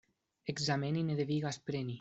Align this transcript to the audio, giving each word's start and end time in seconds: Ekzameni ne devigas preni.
Ekzameni 0.53 1.05
ne 1.11 1.19
devigas 1.23 1.65
preni. 1.71 1.89